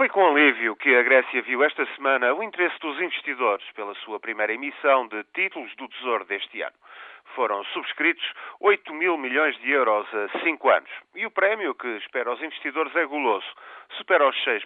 [0.00, 4.18] Foi com alívio que a Grécia viu esta semana o interesse dos investidores pela sua
[4.18, 6.74] primeira emissão de títulos do Tesouro deste ano.
[7.34, 8.24] Foram subscritos
[8.60, 10.90] 8 mil milhões de euros a 5 anos.
[11.14, 13.46] E o prémio que espera aos investidores é goloso,
[13.98, 14.64] supera os 6%.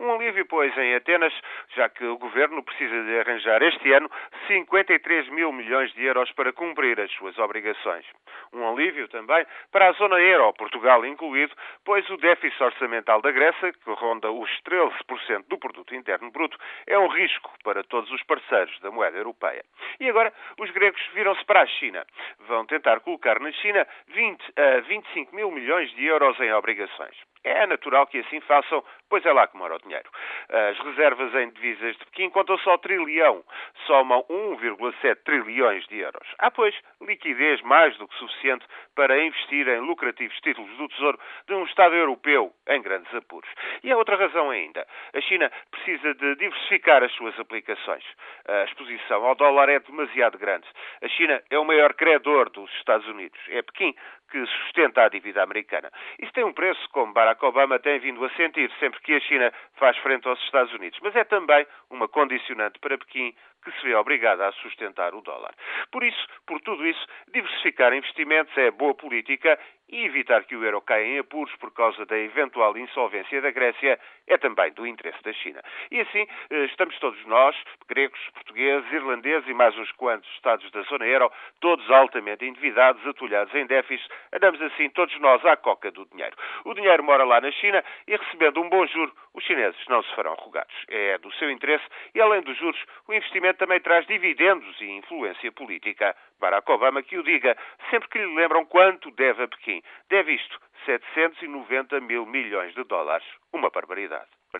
[0.00, 1.32] Um alívio, pois, em Atenas,
[1.74, 4.08] já que o governo precisa de arranjar este ano
[4.46, 8.06] 53 mil milhões de euros para cumprir as suas obrigações.
[8.52, 11.52] Um alívio também para a zona euro, Portugal incluído,
[11.84, 16.56] pois o déficit orçamental da Grécia, que ronda os 13% do produto interno bruto,
[16.86, 19.64] é um risco para todos os parceiros da moeda europeia.
[19.98, 22.06] E agora os gregos viram-se para a China.
[22.46, 27.16] Vão tentar colocar na China 20 a 25 mil milhões de euros em obrigações.
[27.44, 30.08] É natural que assim façam, pois é lá que mora o dinheiro.
[30.48, 33.44] As reservas em divisas de Pequim contam só trilhão,
[33.86, 36.28] somam 1,7 trilhões de euros.
[36.38, 41.54] Há, pois, liquidez mais do que suficiente para investir em lucrativos títulos do Tesouro de
[41.54, 43.48] um Estado europeu em grandes apuros.
[43.82, 44.86] E há outra razão ainda.
[45.14, 48.04] A China precisa de diversificar as suas aplicações.
[48.46, 50.66] A exposição ao dólar é demasiado grande.
[51.02, 53.38] A China é o maior credor dos Estados Unidos.
[53.48, 53.94] É Pequim
[54.30, 55.90] que sustenta a dívida americana.
[56.18, 59.52] Isso tem um preço, como Barack Obama tem vindo a sentir sempre que a China
[59.76, 60.98] faz frente aos Estados Unidos.
[61.02, 63.34] Mas é também uma condicionante para Pequim
[63.64, 65.54] que se vê obrigada a sustentar o dólar.
[65.90, 70.80] Por isso, por tudo isso, diversificar investimentos é boa política e evitar que o euro
[70.80, 75.32] caia em apuros por causa da eventual insolvência da Grécia é também do interesse da
[75.32, 75.62] China.
[75.90, 77.56] E assim, eh, estamos todos nós,
[77.88, 83.54] gregos, portugueses, irlandeses e mais uns quantos Estados da zona euro, todos altamente endividados, atulhados
[83.54, 86.36] em déficit, andamos assim todos nós à coca do dinheiro.
[86.64, 90.14] O dinheiro mora lá na China e recebendo um bom juro, os chineses não se
[90.14, 90.74] farão rogados.
[90.88, 95.50] É do seu interesse e, além dos juros, o investimento também traz dividendos e influência
[95.52, 96.14] política.
[96.40, 97.56] Barack Obama que o diga,
[97.90, 99.77] sempre que lhe lembram quanto deve a Pequim.
[100.08, 103.26] Deve isto, 790 mil milhões de dólares.
[103.52, 104.37] Uma barbaridade.